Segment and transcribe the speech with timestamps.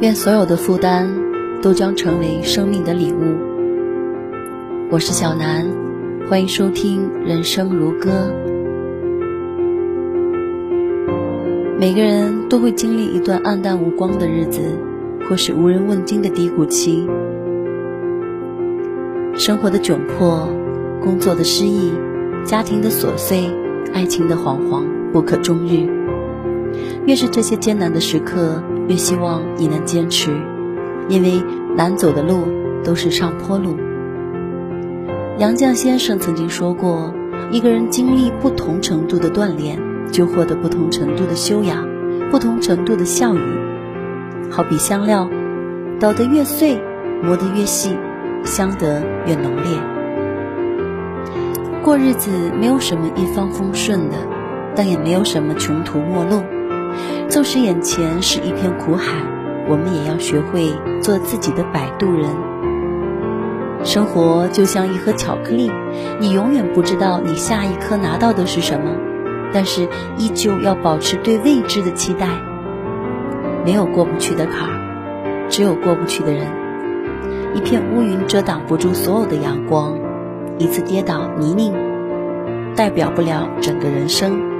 [0.00, 1.10] 愿所有的负担
[1.60, 3.34] 都将成为生命的礼物。
[4.92, 5.66] 我是小南，
[6.30, 8.10] 欢迎收听《人生如歌》。
[11.80, 14.60] 每个人都会经历一段暗淡无光的日子，
[15.28, 17.04] 或是无人问津的低谷期。
[19.34, 20.48] 生活的窘迫，
[21.02, 21.92] 工作的失意，
[22.44, 23.50] 家庭的琐碎，
[23.92, 25.88] 爱情的惶惶不可终日。
[27.04, 28.62] 越是这些艰难的时刻。
[28.88, 30.30] 越希望你能坚持，
[31.08, 31.42] 因为
[31.76, 32.48] 难走的路
[32.82, 33.76] 都是上坡路。
[35.36, 37.14] 杨绛先生曾经说过
[37.52, 39.78] ：“一个人经历不同程度的锻炼，
[40.10, 41.86] 就获得不同程度的修养，
[42.30, 43.40] 不同程度的效益。
[44.50, 45.28] 好比香料，
[46.00, 46.80] 捣得越碎，
[47.22, 47.94] 磨得越细，
[48.42, 49.78] 香得越浓烈。
[51.84, 54.16] 过日子没有什么一帆风顺的，
[54.74, 56.42] 但也没有什么穷途末路。”
[57.28, 59.12] 纵使眼前是一片苦海，
[59.68, 62.24] 我们也要学会做自己的摆渡人。
[63.84, 65.70] 生活就像一盒巧克力，
[66.20, 68.90] 你永远不知道你下一颗拿到的是什么，
[69.52, 72.26] 但是依旧要保持对未知的期待。
[73.64, 76.46] 没有过不去的坎儿，只有过不去的人。
[77.54, 79.96] 一片乌云遮挡不住所有的阳光，
[80.58, 81.72] 一次跌倒泥泞，
[82.74, 84.57] 代表不了整个人生。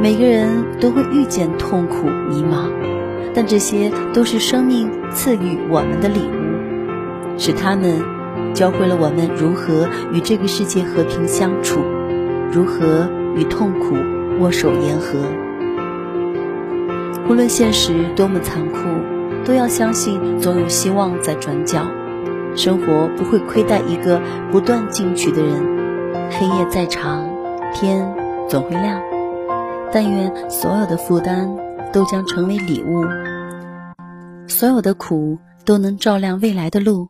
[0.00, 2.70] 每个人都会遇见痛苦、迷茫，
[3.34, 8.02] 但这些都是生命赐予我们的礼物，是他们
[8.54, 11.80] 教会了我们如何与这个世界和平相处，
[12.52, 13.96] 如何与痛苦
[14.40, 15.18] 握手言和。
[17.28, 18.78] 无论现实多么残酷，
[19.44, 21.86] 都要相信总有希望在转角。
[22.56, 25.52] 生活不会亏待一个不断进取的人。
[26.30, 27.28] 黑夜再长，
[27.72, 28.12] 天
[28.48, 29.00] 总会亮。
[29.92, 31.48] 但愿所有的负担
[31.92, 33.04] 都将成为礼物，
[34.48, 37.08] 所有的苦都能照亮未来的路，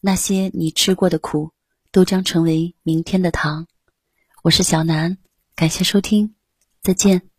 [0.00, 1.50] 那些你吃过的苦
[1.90, 3.66] 都将成为明天的糖。
[4.44, 5.18] 我是小南，
[5.56, 6.34] 感谢收听，
[6.82, 7.29] 再见。